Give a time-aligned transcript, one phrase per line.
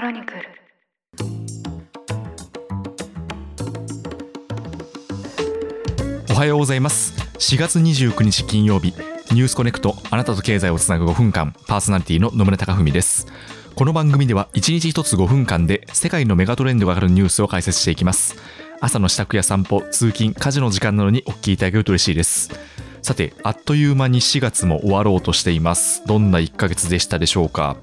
[0.00, 0.40] クロニクル。
[6.30, 7.12] おはようございます。
[7.38, 8.94] 4月29日金曜日。
[9.30, 9.96] ニュースコネクト。
[10.10, 11.54] あなたと経済をつなぐ5分間。
[11.66, 13.26] パーソナリティの野村貴文です。
[13.74, 18.36] この番組では1日1つ5分間で世界のメガトレンドが上がるニュースを解説していきます。
[18.80, 22.48] 朝の支度や散歩通勤家事の時間などにお聞きいただけると嬉しいです。
[23.02, 26.02] さてあっという間に4月も終わろうとしています。
[26.06, 27.76] どんな1ヶ月でしたでしょうか？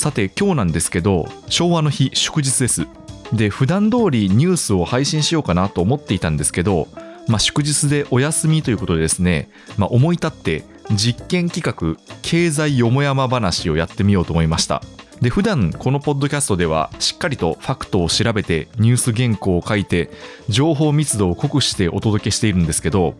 [0.00, 2.86] さて今日なんですけど昭和の日祝日です。
[3.34, 6.88] で普段通りニュースを配信しようかなと思っていたんですけど
[7.28, 14.82] まあ、祝日でお休みということでですね、まあ、思い立って実験企画経済よもやま話をやってみようと思いました。
[15.20, 20.10] で普段このポッドキャストではしっかりとファクトを調べてニュース原稿を書いて
[20.48, 23.16] 情報密度を濃くしてお届けしているんですけど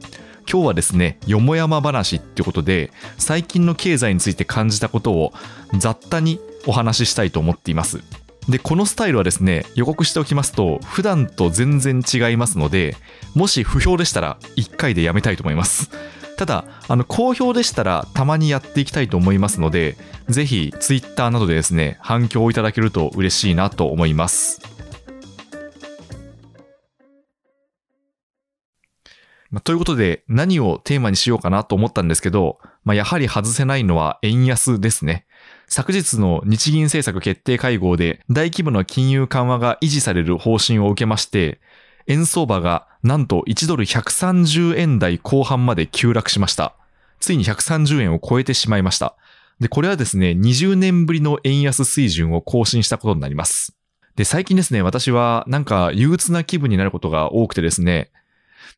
[0.50, 5.34] 今日はですねよもやま話ってことで最近の経済について感じたことを
[5.76, 8.00] 雑多にお話ししたいと思っています。
[8.48, 12.96] でこのスタイルはですね予告しておきますと普段と全然違いますので
[13.34, 15.90] もし不評でしたら1回でやめたいと思います。
[16.36, 19.96] ただあの好評でしたらたまにやっていきたいと思いますので
[20.28, 24.60] ぜひ Twitter などでですね反響をいただけると嬉しいなと思います。
[29.50, 35.26] ま、ということで何をテーマにしようかなと思ったんですけど、まあ、やはり外せないのは円安ですね。
[35.72, 41.60] 昨日の日銀政策決定会合で大規模な金融緩和が維持される方針を受けまして、
[42.08, 46.74] 円相場がなんと1ドル130円台後半まで急落しました。
[47.20, 49.14] ついに130円を超えてしまいました。
[49.60, 53.76] で、これはですね、20年ぶりの円安水準を更新したことになります。
[54.16, 58.10] で、最近ですね、私はなんか憂鬱な気分になることが多くてですね、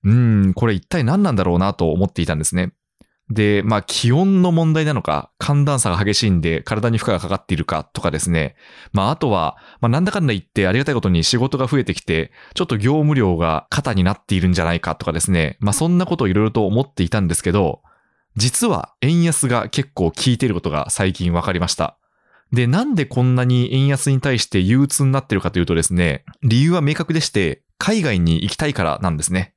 [0.05, 2.73] うーん、これ一体何なんだろうなと思っていたんですね。
[3.33, 8.57] で、まあ気温の問題なのか、寒暖差が激しいんで体に負荷がかかっているかとかですね。
[8.93, 15.57] まああとは、まあなんだかんだ言ってありがたいことに仕事が増えてきて、ちょっと業務量が肩になっているんじゃないかとかですね。
[15.61, 17.83] まあそんなことをいろいろと思っていたんですけど、
[18.37, 21.97] 実は円安が結構効いていることが最近分かりました。
[22.53, 29.55] で、なんでこんなに円安に対して憂鬱になってるかというとですね、理由は明確でして、海外に行きたいからなんですね。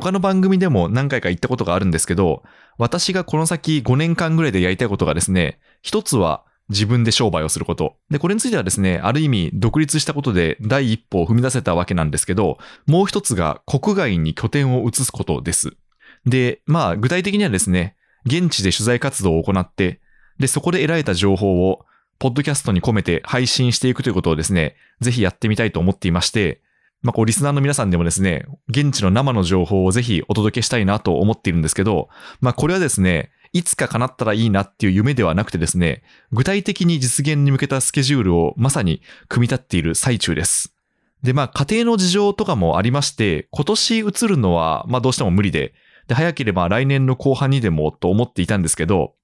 [0.00, 2.42] 他の番組でも何回か言ったことがあるんですけど、
[2.78, 7.96] 私がこの先5年間ぐらいでやりたいことがですね、一つは自分で商売をすること。
[8.10, 15.76] で、これについてはですね、ある意味独立したことで第一歩を踏み出せたわけなんですけど、もう一つが国外に拠点を移すことです。
[16.24, 20.00] で、まあ具体的にはですね、現地で取材活動を行って、
[20.38, 21.84] で、そこで得られた情報を
[22.18, 26.61] ポッドキャストに込めて配信していくということをですね、ぜひやってみたいと思っていまして、
[27.02, 32.08] まあ、こう、リスナーの皆さんでもですね、現地の生の情報をぜひお届けしたいなと思っているんですけど、
[32.40, 40.74] まあ、これはですね、いつか叶ったらいいなっていう夢ではなくてですね、具体的に実現に向けたスケジュールをまさに組み立っている最中です。
[41.22, 45.74] で、まあ、家庭の事情とかもありまして、今年移るのは、まあ、どうしても無理で、
[46.08, 49.14] で、早ければ来年の後半にでもと思っていたんですけど、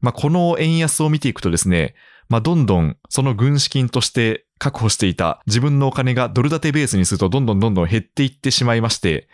[0.00, 1.94] まあ、この円安を見ていくとですね、
[2.32, 9.28] まあ、どんどんその軍資金として確保していた自分のお金がドル建てベースにするとどんどんどんどん減っていってしまいまして、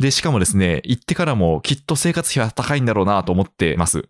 [0.00, 4.08] で、しかもですね、行ってからもきっと生活費は高いんだろうなと思ってます。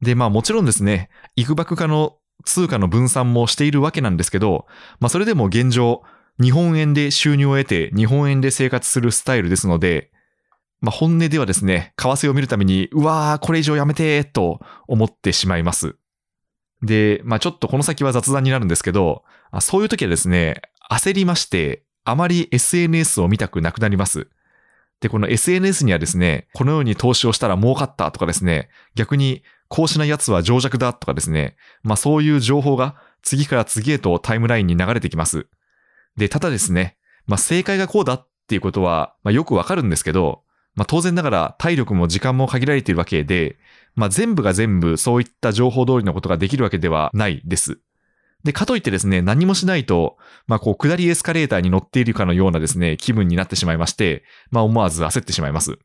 [0.00, 4.66] で、まあもちろんですね、いくばくかの通貨の分散もしているわけなんですけど、
[4.98, 6.02] まあそれでも現状、
[6.42, 10.10] 日本円で収入を得て日本円で生活するスタイルですので、
[10.80, 14.58] まあ本音ではですね、為替を見るために、うわー、これ以上やめてーと
[14.88, 15.94] 思ってしまいます。
[16.82, 19.24] で、まあちょっとこの先は雑談になるんですけど、
[19.60, 24.28] そういう時はですね、焦りまして、あまり SNS を見たくなくなります。
[25.00, 35.46] で、この SNS にはですね、このように投資をしたら儲かったとかですね、逆にこうしない奴は情弱だとかですね、まあそういう情報が次から次へとタイムラインに流れてきます。
[36.16, 36.96] で、ただですね、
[37.26, 40.42] まあ正解がこうだっていうことは、まあよくわかるんですけど、
[40.74, 43.58] まあ当然ながら体力も時間も限られているわけで、
[43.98, 47.80] まあ全部が全部そういった情報通りのことができるわけではないです。
[48.44, 50.16] で、かといってですね、何もしないと、
[50.46, 54.22] まあこう、下りエスカレーターに乗っているかのようなですね、気分になってしまいまして、
[54.52, 55.80] まあ思わず焦ってしまいます。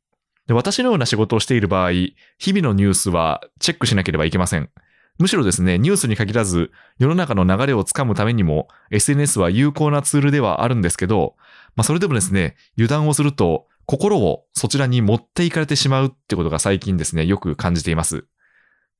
[0.46, 4.70] で、私のような仕事をしている場合、日々のニュースはチェックしなければいけません。
[5.18, 11.36] むしろですね、ニュースに限らず、世の中の流れをつかむためにも、SNS は有効なツールではあるんですけど、
[11.76, 18.26] まあそれでもですね、油断をすると、心をそちらに持っていかれてしまうってことが最近ですね、よく感じています。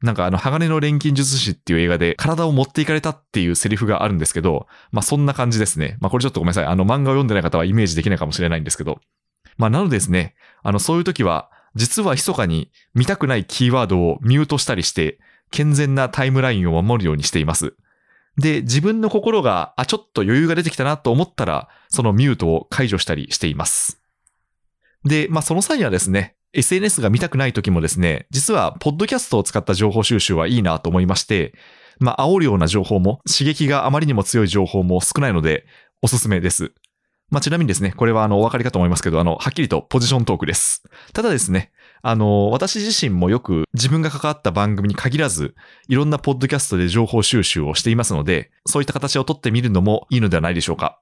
[0.02, 5.98] なんかあの、鋼の錬金術師っていう映画で体を持っていかれたっていうセリフがあるんですけど、まあそんな感じですね。
[6.02, 6.66] まあこれちょっとごめんなさい。
[6.66, 9.00] あの漫画を読んでない方はイメージできないかもしれないんですけど。
[9.58, 15.20] まあなのでですね、あのそういう時は、実は密かに見たくないキーワードをミュートしたりして、
[15.52, 17.76] 健全なタイムラインを守るようにしています。
[18.38, 24.03] で、自分の心が、あ、ちょっと余裕が出てきたなと思ったら、そのミュートを解除したりしています。
[25.06, 31.54] で、まあその際にはですね、SNS が見たくない時もですね、実は、ポッドキャストを使った情報収集はいいなと思いまして、
[32.00, 35.66] まあ、煽るような情報も、刺激があまりにも強い情報も少ないので、
[36.02, 36.72] おすすめです。
[37.32, 40.84] まあ、ちなみにですね、これはあの、お分かりかと思いますけど、あの、はっきりとポジショントークです。
[41.14, 41.72] ただですね、
[42.04, 45.56] あの、私自身もよく自分が関わった番組に限らず、
[45.88, 51.00] いろんなポッドキャストで情報収集をしていますので、そういった形をとってみるのもいいのではないでしょうか。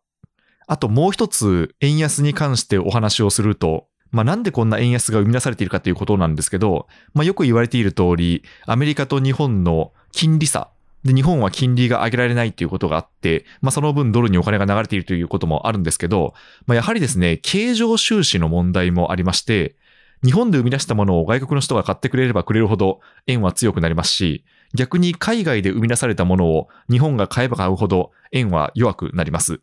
[0.68, 10.69] あともう一つ、円安に関してお話をすると、まあ、なんでこんな円安が生み出されているかということなんですけど、まあ、よく言われている通り、アメリカと日本の金利差、
[11.03, 16.33] で、日本は金利が上げられないということがあって、まあ、その分ドルにお金が流れているということもあるんですけど、
[16.67, 19.75] まあ、やはりですね、経常収支の問題もありまして、
[20.23, 29.61] 日本で生み出したものを外国の人が買ってくれればくれるほど円は強くなりますし、逆に海外で生み出されたものを日本が買えば買うほど円は弱くなります。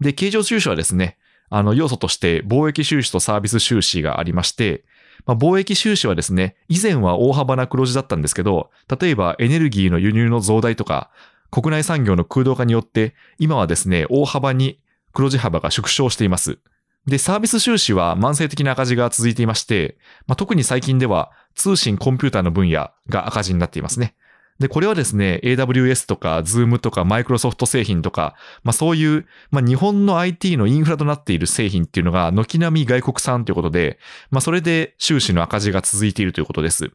[0.00, 1.18] で、経常収支はですね、
[1.54, 4.84] あの要素として貿易収支とサービス収支がありまして、
[5.26, 8.70] まあ、貿易収支はですね、以前は大幅な黒字だったんですけど、
[9.00, 11.10] 例えばエネルギーの輸入の増大とか、
[11.50, 14.80] 国内産業の空洞化によって、今はですね、大幅に
[15.12, 16.58] 黒字幅が縮小しています。
[17.06, 24.14] で、サービス収支は慢性的な赤字が続いていまして、まあ、特に最近では通信コンピューターの分野が赤字になっていますね。
[24.58, 33.98] で、これはですね、AWS とか Zoom とか Microsoft 製品とか、まあそういう、まあ日本の IT のインフラとなっている製品っていうのが軒並み外国産ということで、
[34.30, 36.92] まあそれで収支の赤字が続いているということです。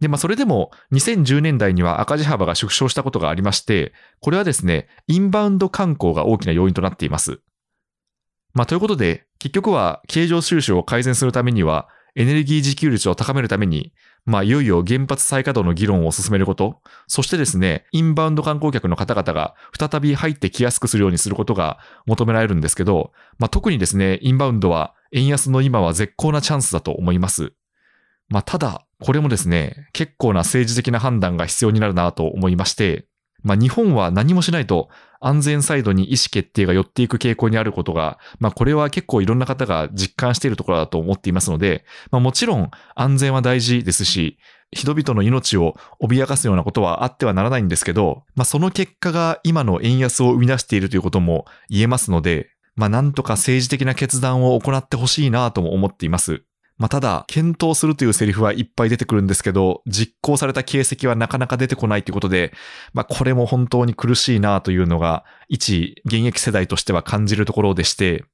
[0.00, 7.40] で、まあそれでも2010年代には赤字幅が縮小したことがありまして、これはですね、インバウンド観光が大きな要因となっています。
[8.54, 13.92] まあということで、結局は経常収支を改善するためには、エネルギー自給率を高めるために、
[14.24, 27.52] まあ、いよいよ原発再稼働の議論を進めること、そしてですね、インバウンド観光客の方々が再び入ってきやすくするようにすることが求められるんですけど、まあ、特にですね、インバウンドは円安の今は絶好なチャンスだと思います。
[28.28, 33.06] まあ、ただ、これもですね、結構な政治的な判断が必要になるなと思いまして、
[33.42, 34.88] まあ、日本は何もしないと
[35.20, 44.38] 安全サイドに意思決定が寄っていく傾向にあることが、まあ、これは結構いろんな方が実感しているところだと思っていますので、まあ、もちろん安全は大事ですし、
[44.72, 56.42] 人々の命を脅かすようなことはあってはならないんですけど、まあ、その結果が今の円安を生み出しているということも言えますので、まあ、なんとか政治的な決断を行ってほしいなとも思っています。
[56.82, 62.52] まあ、ただ、検討するというセリフはいっぱい出てくるんですけど、実行された形跡はなかなか出てこないということで、
[62.92, 68.24] まあ、これも本当に苦しいなというのが、一現役世代としては感じるところでして、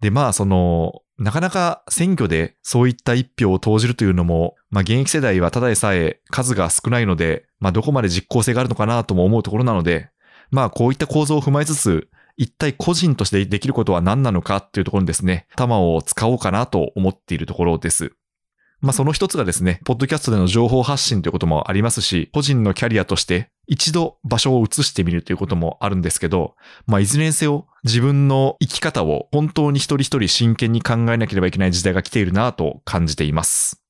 [0.00, 10.08] で、まあ、その、なかなか選挙でそういった一票を投じるというのも、まあ、現役世代はただでさえ数が少ないので、まあ、どこまで実効性があるのかなとも思うところなので、
[10.50, 18.12] まあ、こういった構造を踏まえつつ、一体個人としてできることは何なのかっていうところにですね、頭を使おうかなと思っているところです。
[18.80, 26.54] まあその一つがですね、ポッドキャストでの情報発信ということもありますし、個人のキャリアとして一度場所を移してみるということもあるんですけど、
[26.86, 33.82] まあいずれにせよ自分の生き方を本当に一人一人真剣に考えなければいけない時代が来ているなと感じています。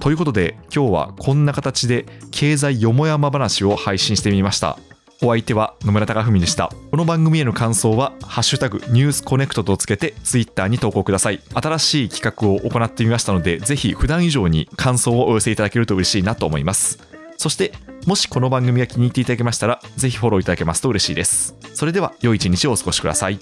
[0.00, 4.78] ということで今日はこんな形で経済よもやま話を配信してみました。
[5.24, 6.72] お相手は野村貴文でした。
[6.90, 11.40] この番組への感想は、ハッシュタグニュースコネクトとつけてツイッターに投稿ください。
[11.54, 16.98] 新しい企画を行ってみましたので、ぜひ普段以上に感想をお寄せいただけると嬉しいなと思います。
[17.36, 17.72] そして、
[18.04, 21.54] もしこの番組が気に入っていただけましたら、ぜひフォローいただけますと嬉しいです。
[21.72, 23.38] それでは、良い一日をお過ごしください。